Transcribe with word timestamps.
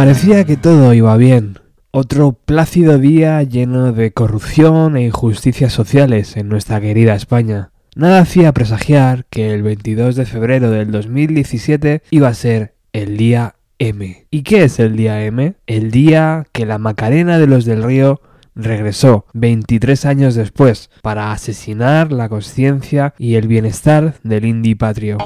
Parecía 0.00 0.46
que 0.46 0.56
todo 0.56 0.94
iba 0.94 1.14
bien. 1.18 1.58
Otro 1.90 2.32
plácido 2.32 2.96
día 2.96 3.42
lleno 3.42 3.92
de 3.92 4.12
corrupción 4.12 4.96
e 4.96 5.04
injusticias 5.04 5.74
sociales 5.74 6.38
en 6.38 6.48
nuestra 6.48 6.80
querida 6.80 7.14
España. 7.14 7.72
Nada 7.94 8.20
hacía 8.20 8.54
presagiar 8.54 9.26
que 9.28 9.52
el 9.52 9.62
22 9.62 10.16
de 10.16 10.24
febrero 10.24 10.70
del 10.70 10.90
2017 10.90 12.02
iba 12.12 12.28
a 12.28 12.32
ser 12.32 12.72
el 12.94 13.18
día 13.18 13.56
M. 13.78 14.26
¿Y 14.30 14.42
qué 14.42 14.64
es 14.64 14.78
el 14.78 14.96
día 14.96 15.22
M? 15.22 15.56
El 15.66 15.90
día 15.90 16.46
que 16.52 16.64
la 16.64 16.78
Macarena 16.78 17.38
de 17.38 17.46
los 17.46 17.66
del 17.66 17.82
Río 17.82 18.22
regresó 18.54 19.26
23 19.34 20.06
años 20.06 20.34
después 20.34 20.88
para 21.02 21.30
asesinar 21.30 22.10
la 22.10 22.30
conciencia 22.30 23.12
y 23.18 23.34
el 23.34 23.48
bienestar 23.48 24.14
del 24.22 24.46
indie 24.46 24.76
patrio. 24.76 25.18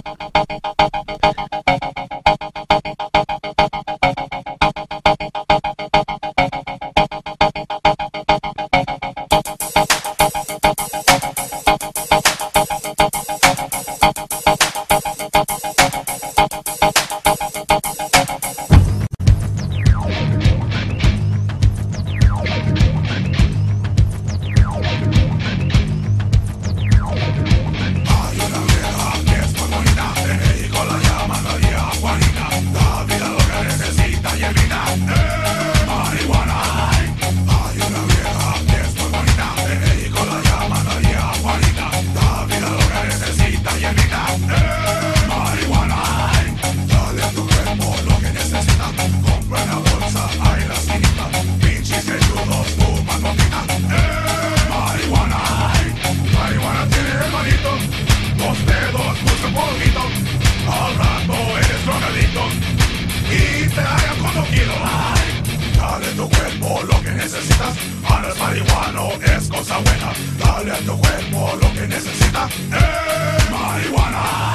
Marihuano 68.44 69.08
es 69.22 69.48
cosa 69.48 69.78
buena, 69.78 70.12
dale 70.38 70.72
a 70.72 70.76
tu 70.80 70.98
cuerpo 70.98 71.56
lo 71.62 71.72
que 71.72 71.88
necesita. 71.88 72.46
¡Eh! 72.72 73.38
Marihuana, 73.50 74.54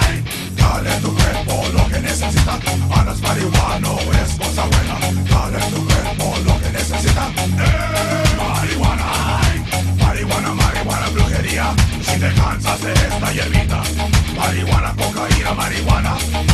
dale 0.55 0.91
a 0.91 0.99
tu 0.99 1.11
cuerpo 1.15 1.65
lo 1.73 1.87
que 1.87 1.99
necesita. 1.99 2.59
Panas 2.87 3.19
marihuano 3.19 3.97
es 4.23 4.36
cosa 4.37 4.65
buena, 4.65 4.95
dale 5.27 5.58
a 5.58 5.69
tu 5.71 5.83
cuerpo 5.87 6.37
lo 6.45 6.61
que 6.61 6.69
necesita. 6.69 7.31
¡Eh! 7.36 8.37
Marihuana, 8.37 9.39
marihuana, 9.97 10.53
marihuana, 10.53 11.09
brujería. 11.09 11.73
Si 12.03 12.19
te 12.19 12.31
cansas 12.35 12.81
de 12.81 12.93
esta 12.93 13.31
hierbita, 13.33 13.81
marihuana, 14.37 14.93
cocaína, 14.95 15.53
marihuana 15.55 16.48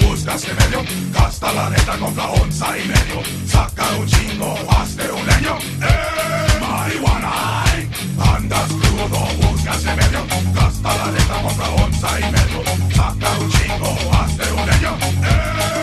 buscas 0.00 0.46
remedio, 0.46 0.82
gasta 1.12 1.52
la 1.52 1.70
neta 1.70 1.98
con 1.98 2.14
la 2.16 2.26
onza 2.30 2.78
y 2.78 2.88
medio, 2.88 3.22
saca 3.46 3.84
un 3.98 4.06
chingo, 4.06 4.54
hazte 4.70 5.10
un 5.10 5.26
leño, 5.26 5.58
eh, 5.82 6.60
marihuana, 6.60 7.64
eh. 7.76 7.88
andas 8.18 8.68
crudo, 8.68 9.20
buscas 9.40 9.84
remedio, 9.84 10.26
gasta 10.54 10.96
la 10.96 11.06
neta 11.12 11.42
con 11.42 11.58
la 11.58 11.68
onza 11.84 12.20
y 12.20 12.24
medio, 12.32 12.62
saca 12.94 13.38
un 13.40 13.50
chingo, 13.50 13.96
hazte 14.12 14.52
un 14.52 14.66
leño, 14.66 14.98
eh. 15.24 15.77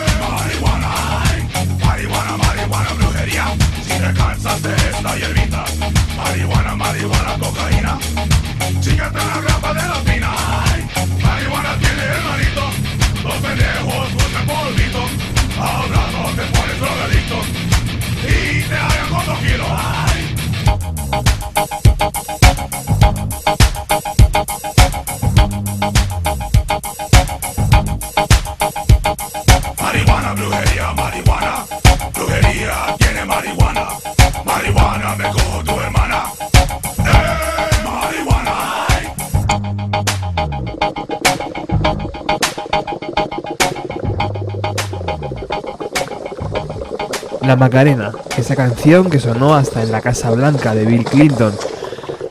Macarena, 47.56 48.12
esa 48.36 48.54
canción 48.54 49.08
que 49.08 49.18
sonó 49.18 49.54
hasta 49.54 49.82
en 49.82 49.90
la 49.90 50.02
Casa 50.02 50.30
Blanca 50.30 50.74
de 50.74 50.84
Bill 50.84 51.04
Clinton, 51.04 51.54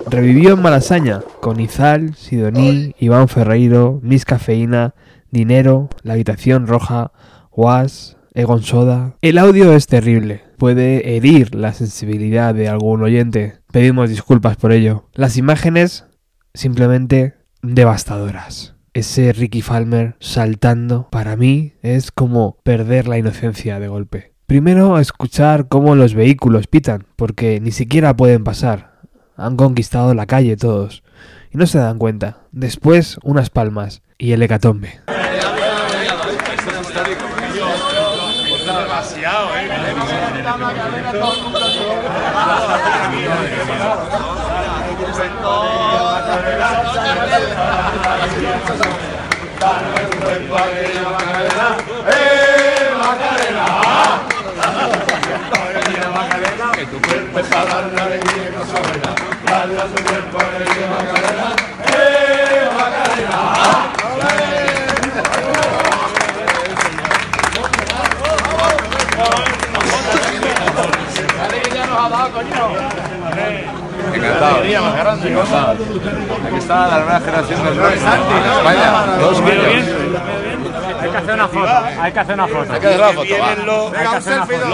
revivió 0.07 0.53
en 0.53 0.61
Malasaña 0.61 1.21
con 1.41 1.59
Izal, 1.59 2.15
Sidoní, 2.15 2.95
Iván 2.99 3.27
Ferreiro, 3.27 3.99
Miss 4.03 4.23
Cafeína, 4.23 4.93
Dinero, 5.31 5.89
La 6.03 6.13
Habitación 6.13 6.67
Roja, 6.67 7.11
Was, 7.51 8.17
El 9.21 9.37
audio 9.37 9.71
es 9.71 9.87
terrible, 9.87 10.43
puede 10.57 11.15
herir 11.15 11.55
la 11.55 11.71
sensibilidad 11.71 12.53
de 12.53 12.67
algún 12.67 13.01
oyente. 13.01 13.59
Pedimos 13.71 14.09
disculpas 14.09 14.57
por 14.57 14.73
ello. 14.73 15.07
Las 15.13 15.37
imágenes 15.37 16.05
simplemente 16.53 17.35
devastadoras. 17.61 18.75
Ese 18.93 19.31
Ricky 19.31 19.61
Falmer 19.61 20.17
saltando, 20.19 21.07
para 21.11 21.37
mí, 21.37 21.75
es 21.81 22.11
como 22.11 22.57
perder 22.63 23.07
la 23.07 23.17
inocencia 23.17 23.79
de 23.79 23.87
golpe. 23.87 24.33
Primero 24.47 24.99
escuchar 24.99 25.69
cómo 25.69 25.95
los 25.95 26.13
vehículos 26.13 26.67
pitan, 26.67 27.05
porque 27.15 27.61
ni 27.61 27.71
siquiera 27.71 28.17
pueden 28.17 28.43
pasar. 28.43 28.99
Han 29.37 29.55
conquistado 29.55 30.13
la 30.13 30.25
calle 30.25 30.57
todos. 30.57 31.03
Y 31.53 31.57
no 31.57 31.67
se 31.67 31.77
dan 31.77 31.99
cuenta. 31.99 32.39
Después 32.51 33.17
unas 33.23 33.49
palmas 33.49 34.01
y 34.17 34.33
el 34.33 34.43
hecatombe. 34.43 34.99
Que 56.75 56.85
tu 56.87 57.01
cuerpo 57.01 57.39
para 57.49 57.87
la 57.87 58.03
alegría 58.03 58.43
que 58.43 58.51
no 58.51 58.65
sobra. 58.65 59.15
Dale 59.45 59.79
a 59.79 59.85
tu 59.85 60.03
cuerpo 60.03 60.37
alegría, 60.39 60.87
Macarena. 60.89 61.55
¡Eh, 61.85 62.69
Macarena! 62.77 63.94
Aquí 76.45 76.57
está 76.57 76.87
la 76.87 76.99
nueva 76.99 77.19
generación 77.19 77.63
del 77.63 77.77
rock. 77.77 77.93
España. 77.93 79.05
Dos. 79.19 79.41
Hay 81.01 81.11
que 81.11 81.17
hacer 81.17 81.33
una 81.33 81.47
foto, 81.47 81.69
hay 82.01 82.11
que 82.11 82.19
hacer 82.19 82.33
una 82.35 82.47
foto. 82.47 82.73
Hay 82.73 82.79
que 82.79 82.87
hacer 82.87 82.99
la 82.99 83.13
foto, 83.13 83.35
va. 83.39 83.49
Hay 83.49 84.07
que 84.07 84.15
hacer 84.15 84.33
una 84.33 84.45
foto. 84.45 84.69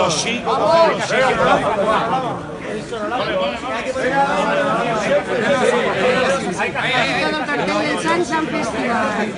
Los 7.68 7.80
del 7.82 8.00
Sansan 8.00 8.48
Festival. 8.48 9.34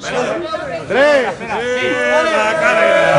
Segundo. 0.00 0.48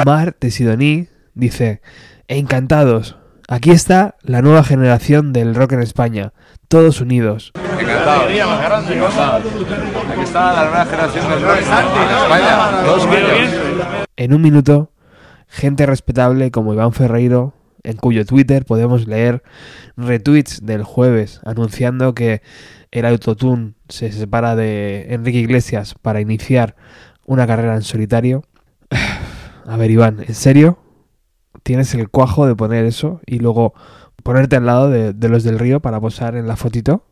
Mar 0.06 0.36
de 0.40 0.52
Sidoní 0.52 1.08
dice, 1.34 1.82
encantados, 2.28 3.18
aquí 3.52 3.72
está 3.72 4.16
la 4.22 4.42
nueva 4.42 4.64
generación 4.64 5.34
del 5.34 5.54
rock 5.54 5.74
en 5.74 5.82
España, 5.82 6.32
todos 6.70 7.02
unidos. 7.02 7.52
Encantado. 7.80 8.30
Encantado. 8.30 9.38
Aquí 10.10 10.22
está 10.24 10.54
la 10.54 10.70
nueva 10.70 10.86
generación 10.86 11.30
del 11.30 11.42
rock 11.42 11.58
en 11.58 11.64
España. 11.64 12.84
Todos 12.86 13.06
unidos. 13.06 14.08
En 14.16 14.34
un 14.34 14.42
minuto, 14.42 14.92
gente 15.48 15.86
respetable 15.86 16.50
como 16.50 16.74
Iván 16.74 16.94
Ferreiro, 16.94 17.54
en 17.84 17.98
cuyo 17.98 18.26
Twitter 18.26 18.64
podemos 18.64 19.06
leer 19.06 19.44
retweets 19.98 20.66
del 20.66 20.84
jueves 20.84 21.42
anunciando 21.44 22.16
que 22.16 22.42
el 22.92 23.06
autotune 23.06 23.74
se 23.90 24.14
separa 24.14 24.56
de 24.56 25.08
Enrique 25.10 25.40
Iglesias 25.40 25.96
para 26.02 26.22
iniciar 26.22 26.76
una 27.26 27.46
carrera 27.48 27.76
en 27.76 27.82
solitario. 27.82 28.46
A 29.68 29.78
ver, 29.78 29.92
Iván, 29.92 30.24
¿en 30.26 30.36
serio? 30.36 30.80
¿Tienes 31.72 31.94
el 31.94 32.10
cuajo 32.10 32.48
de 32.48 32.54
poner 32.54 32.84
eso 32.84 33.22
y 33.26 33.40
luego 33.40 33.74
ponerte 34.24 34.58
al 34.58 34.66
lado 34.66 34.90
de, 34.90 35.30
los 35.30 35.46
del 35.46 35.58
río 35.58 35.80
para 35.80 36.02
posar 36.02 36.36
en 36.36 36.46
la 36.46 36.58
fotito? 36.58 37.06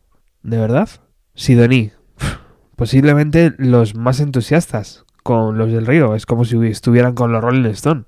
¿De 0.44 0.58
verdad? 0.58 0.90
Sidoní, 1.34 1.94
posiblemente 2.76 3.54
los 3.58 3.96
más 3.96 4.20
entusiastas 4.20 5.06
con 5.24 5.58
los 5.58 5.72
del 5.72 5.86
río. 5.86 6.14
Es 6.14 6.26
como 6.26 6.44
si 6.44 6.58
estuvieran 6.68 7.16
con 7.16 7.32
los 7.32 7.42
Rolling 7.42 7.70
Stone. 7.70 8.04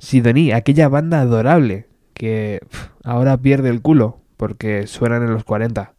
Sidoní, 0.00 0.50
aquella 0.50 0.88
banda 0.88 1.20
adorable 1.20 1.86
que 2.12 2.58
ahora 3.04 3.36
pierde 3.36 3.68
el 3.68 3.82
culo 3.82 4.22
porque 4.36 4.88
suenan 4.88 5.22
en 5.22 5.32
los 5.32 5.44
40. 5.44 5.94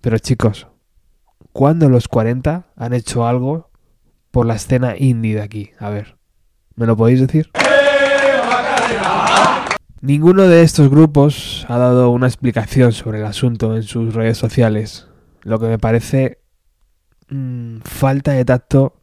Pero 0.00 0.18
chicos, 0.18 0.68
¿cuándo 1.52 1.88
los 1.88 2.06
40 2.06 2.66
han 2.76 2.92
hecho 2.94 3.26
algo 3.26 3.72
por 4.30 4.46
la 4.46 4.54
escena 4.54 4.94
indie 4.96 5.34
de 5.34 5.42
aquí? 5.42 5.70
A 5.80 5.90
ver, 5.90 6.18
¿me 6.76 6.86
lo 6.86 6.96
podéis 6.96 7.20
decir? 7.20 7.50
Ninguno 10.00 10.42
de 10.48 10.62
estos 10.62 10.90
grupos 10.90 11.64
ha 11.68 11.78
dado 11.78 12.10
una 12.10 12.26
explicación 12.26 12.92
sobre 12.92 13.20
el 13.20 13.24
asunto 13.24 13.74
en 13.74 13.82
sus 13.82 14.12
redes 14.12 14.36
sociales, 14.36 15.08
lo 15.42 15.58
que 15.58 15.66
me 15.66 15.78
parece 15.78 16.42
mm, 17.30 17.78
falta 17.84 18.32
de 18.32 18.44
tacto 18.44 19.00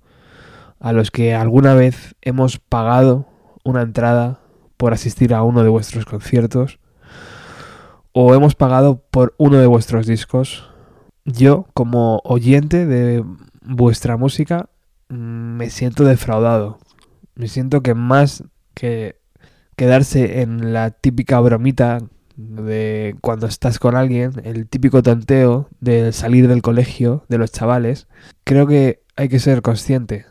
a 0.79 0.93
los 0.93 1.09
que 1.09 1.33
alguna 1.33 1.73
vez 1.73 2.15
hemos 2.21 2.59
pagado 2.59 3.27
una 3.63 3.81
entrada 3.81 4.41
por 4.77 4.93
asistir 4.93 5.33
a 5.33 5.43
uno 5.43 5.63
de 5.63 5.69
vuestros 5.69 6.05
conciertos 6.05 6.79
o 8.13 8.35
hemos 8.35 8.55
pagado 8.55 9.03
por 9.09 9.33
uno 9.37 9.57
de 9.57 9.67
vuestros 9.67 10.05
discos. 10.05 10.69
Yo, 11.25 11.67
como 11.73 12.21
oyente 12.23 12.85
de 12.85 13.23
vuestra 13.61 14.17
música, 14.17 14.69
mm, 15.09 15.15
me 15.15 15.69
siento 15.69 16.03
defraudado. 16.03 16.79
Me 17.35 17.47
siento 17.47 17.81
que 17.81 17.93
más 17.93 18.43
que 18.73 19.20
quedarse 19.81 20.41
en 20.41 20.73
la 20.73 20.91
típica 20.91 21.39
bromita 21.39 22.03
de 22.35 23.15
cuando 23.19 23.47
estás 23.47 23.79
con 23.79 23.95
alguien, 23.95 24.33
el 24.43 24.67
típico 24.69 25.01
tanteo 25.01 25.69
de 25.79 26.11
salir 26.11 26.47
del 26.47 26.61
colegio 26.61 27.25
de 27.29 27.39
los 27.39 27.51
chavales, 27.51 28.07
creo 28.43 28.67
que 28.67 29.01
hay 29.15 29.27
que 29.27 29.39
ser 29.39 29.63
consciente 29.63 30.27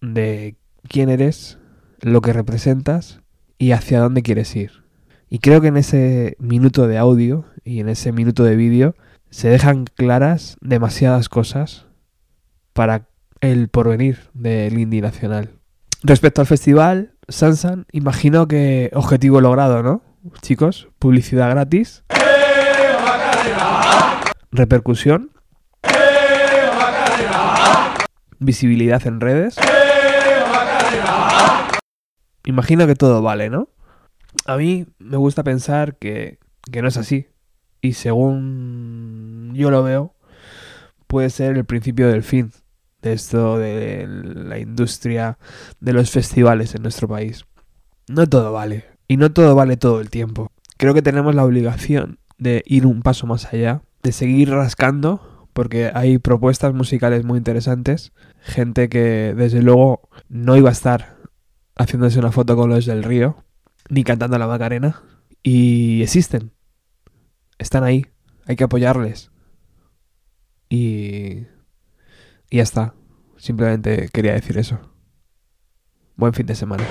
de 0.00 0.54
quién 0.88 1.08
eres, 1.08 1.58
lo 2.00 2.20
que 2.20 2.32
representas 2.32 3.22
y 3.58 3.72
hacia 3.72 3.98
dónde 3.98 4.22
quieres 4.22 4.54
ir. 4.54 4.84
Y 5.28 5.40
creo 5.40 5.60
que 5.60 5.66
en 5.66 5.78
ese 5.78 6.36
minuto 6.38 6.86
de 6.86 6.96
audio 6.96 7.44
y 7.64 7.80
en 7.80 7.88
ese 7.88 8.12
minuto 8.12 8.44
de 8.44 8.54
vídeo 8.54 8.94
se 9.30 9.48
dejan 9.48 9.86
claras 9.96 10.58
demasiadas 10.60 11.28
cosas 11.28 11.86
para 12.72 13.08
el 13.40 13.66
porvenir 13.66 14.30
del 14.32 14.78
indie 14.78 15.00
nacional. 15.00 15.50
Respecto 16.04 16.40
al 16.40 16.46
festival, 16.46 17.15
Sansan, 17.28 17.86
imagino 17.90 18.46
que 18.46 18.90
objetivo 18.94 19.40
logrado, 19.40 19.82
¿no? 19.82 20.02
Chicos, 20.42 20.88
publicidad 21.00 21.50
gratis. 21.50 22.04
Repercusión. 24.52 25.32
Visibilidad 28.38 29.04
en 29.06 29.20
redes. 29.20 29.56
Imagino 32.44 32.86
que 32.86 32.94
todo 32.94 33.22
vale, 33.22 33.50
¿no? 33.50 33.70
A 34.44 34.56
mí 34.56 34.86
me 34.98 35.16
gusta 35.16 35.42
pensar 35.42 35.96
que, 35.96 36.38
que 36.70 36.80
no 36.80 36.88
es 36.88 36.96
así. 36.96 37.28
Y 37.80 37.94
según 37.94 39.50
yo 39.54 39.70
lo 39.70 39.82
veo, 39.82 40.14
puede 41.08 41.30
ser 41.30 41.56
el 41.56 41.64
principio 41.64 42.08
del 42.08 42.22
fin 42.22 42.52
esto 43.12 43.58
de 43.58 44.06
la 44.08 44.58
industria 44.58 45.38
de 45.80 45.92
los 45.92 46.10
festivales 46.10 46.74
en 46.74 46.82
nuestro 46.82 47.08
país. 47.08 47.44
No 48.08 48.26
todo 48.28 48.52
vale. 48.52 48.84
Y 49.08 49.16
no 49.16 49.32
todo 49.32 49.54
vale 49.54 49.76
todo 49.76 50.00
el 50.00 50.10
tiempo. 50.10 50.50
Creo 50.76 50.94
que 50.94 51.02
tenemos 51.02 51.34
la 51.34 51.44
obligación 51.44 52.18
de 52.38 52.62
ir 52.66 52.86
un 52.86 53.02
paso 53.02 53.26
más 53.26 53.52
allá, 53.52 53.82
de 54.02 54.12
seguir 54.12 54.50
rascando, 54.50 55.48
porque 55.52 55.90
hay 55.94 56.18
propuestas 56.18 56.74
musicales 56.74 57.24
muy 57.24 57.38
interesantes. 57.38 58.12
Gente 58.40 58.88
que 58.88 59.34
desde 59.34 59.62
luego 59.62 60.08
no 60.28 60.56
iba 60.56 60.68
a 60.68 60.72
estar 60.72 61.16
haciéndose 61.76 62.18
una 62.18 62.32
foto 62.32 62.56
con 62.56 62.70
los 62.70 62.86
del 62.86 63.02
río, 63.02 63.44
ni 63.88 64.04
cantando 64.04 64.38
la 64.38 64.46
Macarena. 64.46 65.02
Y 65.42 66.02
existen. 66.02 66.52
Están 67.58 67.84
ahí. 67.84 68.06
Hay 68.46 68.56
que 68.56 68.64
apoyarles. 68.64 69.30
Y... 70.68 71.46
Y 72.56 72.58
ya 72.58 72.62
está. 72.62 72.94
Simplemente 73.36 74.08
quería 74.10 74.32
decir 74.32 74.56
eso. 74.56 74.78
Buen 76.16 76.32
fin 76.32 76.46
de 76.46 76.54
semana. 76.54 76.84